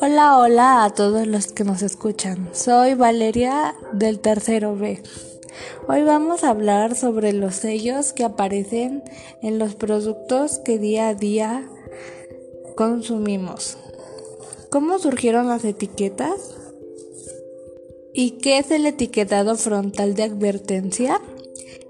[0.00, 2.48] Hola, hola a todos los que nos escuchan.
[2.52, 5.02] Soy Valeria del tercero B.
[5.88, 9.02] Hoy vamos a hablar sobre los sellos que aparecen
[9.42, 11.68] en los productos que día a día
[12.76, 13.78] consumimos.
[14.70, 16.54] ¿Cómo surgieron las etiquetas?
[18.14, 21.20] ¿Y qué es el etiquetado frontal de advertencia?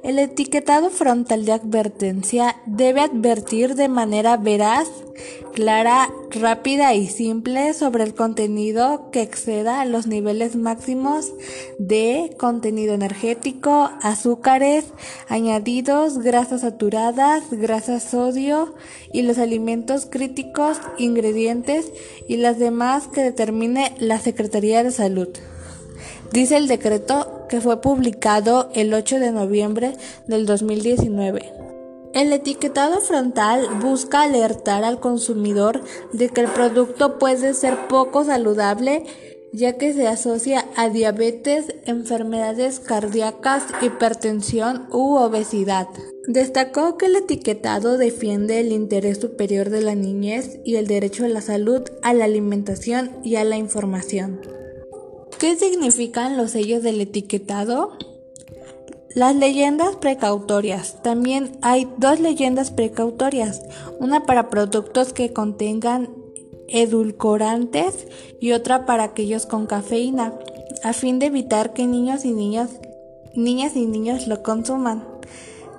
[0.03, 4.89] El etiquetado frontal de advertencia debe advertir de manera veraz,
[5.55, 11.33] clara, rápida y simple sobre el contenido que exceda los niveles máximos
[11.79, 14.87] de contenido energético, azúcares,
[15.29, 18.75] añadidos, grasas saturadas, grasas sodio
[19.13, 21.93] y los alimentos críticos, ingredientes
[22.27, 25.29] y las demás que determine la Secretaría de Salud.
[26.33, 29.93] Dice el decreto que fue publicado el 8 de noviembre
[30.27, 31.53] del 2019.
[32.15, 35.83] El etiquetado frontal busca alertar al consumidor
[36.15, 39.05] de que el producto puede ser poco saludable
[39.53, 45.89] ya que se asocia a diabetes, enfermedades cardíacas, hipertensión u obesidad.
[46.27, 51.29] Destacó que el etiquetado defiende el interés superior de la niñez y el derecho a
[51.29, 54.62] la salud, a la alimentación y a la información.
[55.43, 57.99] ¿Qué significan los sellos del etiquetado?
[59.13, 61.03] Las leyendas precautorias.
[61.03, 63.61] También hay dos leyendas precautorias,
[63.99, 66.11] una para productos que contengan
[66.69, 68.07] edulcorantes
[68.39, 70.33] y otra para aquellos con cafeína,
[70.85, 72.71] a fin de evitar que niños y niñas,
[73.35, 75.09] niñas y niños lo consuman.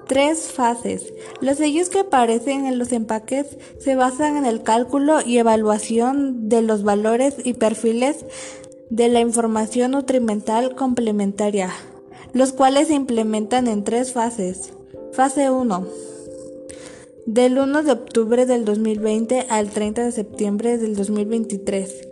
[0.10, 1.14] Tres fases.
[1.40, 6.62] Los sellos que aparecen en los empaques se basan en el cálculo y evaluación de
[6.62, 8.26] los valores y perfiles
[8.94, 11.72] de la información nutrimental complementaria,
[12.32, 14.72] los cuales se implementan en tres fases.
[15.14, 15.88] Fase 1.
[17.26, 22.08] Del 1 de octubre del 2020 al 30 de septiembre del 2023.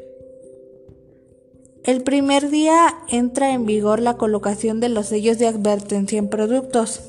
[1.84, 7.02] El primer día entra en vigor la colocación de los sellos de advertencia en productos.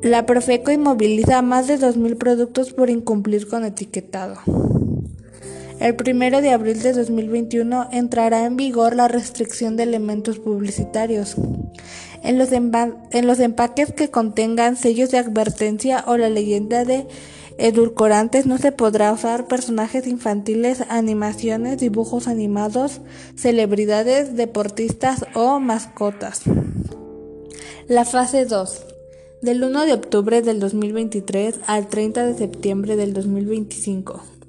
[0.00, 4.36] La Profeco inmoviliza más de 2.000 productos por incumplir con etiquetado.
[5.82, 11.34] El 1 de abril de 2021 entrará en vigor la restricción de elementos publicitarios.
[12.22, 17.08] En los, en los empaques que contengan sellos de advertencia o la leyenda de
[17.58, 23.00] edulcorantes no se podrá usar personajes infantiles, animaciones, dibujos animados,
[23.34, 26.42] celebridades, deportistas o mascotas.
[27.88, 28.84] La fase 2.
[29.40, 34.41] Del 1 de octubre del 2023 al 30 de septiembre del 2025.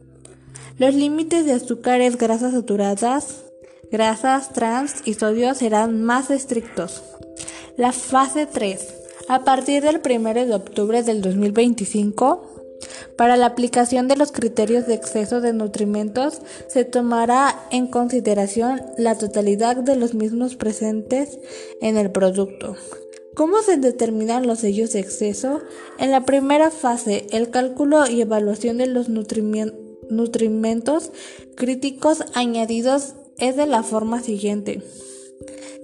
[0.80, 3.44] Los límites de azúcares, grasas saturadas,
[3.92, 7.04] grasas trans y sodio serán más estrictos.
[7.78, 8.88] La fase 3.
[9.28, 12.66] A partir del 1 de octubre del 2025,
[13.16, 19.16] para la aplicación de los criterios de exceso de nutrimentos se tomará en consideración la
[19.16, 21.38] totalidad de los mismos presentes
[21.82, 22.76] en el producto.
[23.36, 25.62] ¿Cómo se determinan los sellos de exceso?
[26.00, 31.12] En la primera fase, el cálculo y evaluación de los nutrimentos nutrimentos
[31.56, 34.82] críticos añadidos es de la forma siguiente.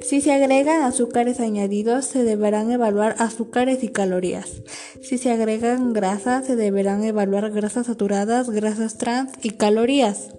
[0.02, 4.64] Si se agregan azúcares añadidos, se deberán evaluar azúcares y calorías.
[5.02, 10.30] Si se agregan grasas, se deberán evaluar grasas saturadas, grasas trans y calorías.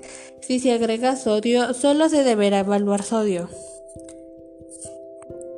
[0.40, 3.48] Si se agrega sodio, solo se deberá evaluar sodio.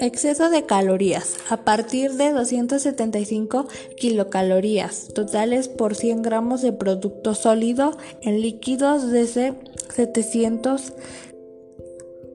[0.02, 1.36] Exceso de calorías.
[1.48, 9.54] A partir de 275 kilocalorías totales por 100 gramos de producto sólido en líquidos desde
[9.94, 10.92] 700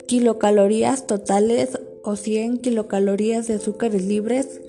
[0.07, 4.61] kilocalorías totales o 100 kilocalorías de azúcares libres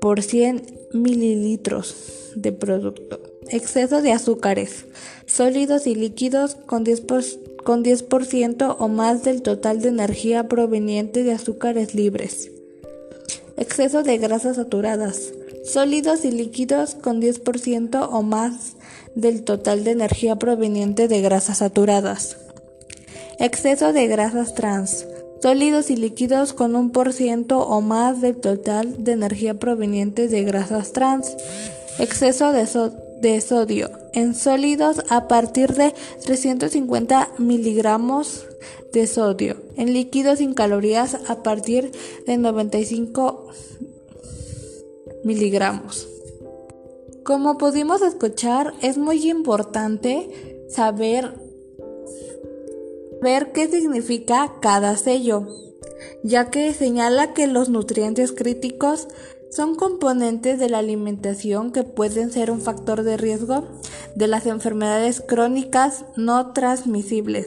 [0.00, 0.62] por 100
[0.94, 3.20] mililitros de producto.
[3.50, 4.86] Exceso de azúcares
[5.26, 11.32] sólidos y líquidos con 10%, con 10% o más del total de energía proveniente de
[11.32, 12.50] azúcares libres.
[13.56, 15.32] Exceso de grasas saturadas,
[15.64, 18.76] sólidos y líquidos con 10% o más
[19.14, 22.36] del total de energía proveniente de grasas saturadas.
[23.40, 25.06] Exceso de grasas trans,
[25.42, 30.42] sólidos y líquidos con un por ciento o más del total de energía proveniente de
[30.44, 31.36] grasas trans.
[31.98, 32.66] Exceso de,
[33.24, 35.94] de sodio en sólidos a partir de
[36.24, 38.46] 350 miligramos
[38.92, 41.90] de sodio, en líquidos sin calorías a partir
[42.26, 43.48] de 95
[45.24, 46.06] miligramos.
[47.24, 51.32] Como pudimos escuchar, es muy importante saber
[53.22, 55.48] ver qué significa cada sello,
[56.22, 59.08] ya que señala que los nutrientes críticos
[59.54, 63.64] son componentes de la alimentación que pueden ser un factor de riesgo
[64.16, 67.46] de las enfermedades crónicas no transmisibles,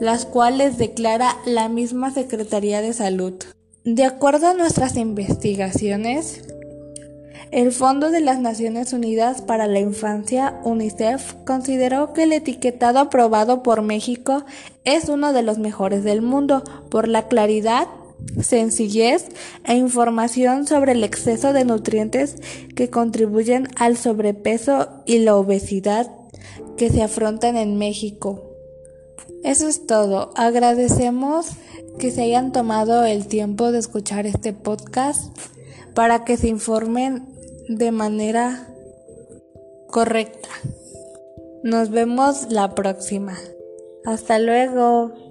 [0.00, 3.34] las cuales declara la misma Secretaría de Salud.
[3.84, 6.42] De acuerdo a nuestras investigaciones,
[7.50, 13.62] el Fondo de las Naciones Unidas para la Infancia, UNICEF, consideró que el etiquetado aprobado
[13.62, 14.44] por México
[14.84, 17.86] es uno de los mejores del mundo por la claridad,
[18.40, 19.26] sencillez
[19.64, 22.36] e información sobre el exceso de nutrientes
[22.74, 26.10] que contribuyen al sobrepeso y la obesidad
[26.76, 28.42] que se afrontan en México.
[29.42, 30.32] Eso es todo.
[30.36, 31.46] Agradecemos
[31.98, 35.36] que se hayan tomado el tiempo de escuchar este podcast
[35.94, 37.26] para que se informen
[37.68, 38.68] de manera
[39.88, 40.48] correcta.
[41.62, 43.36] Nos vemos la próxima.
[44.04, 45.25] Hasta luego.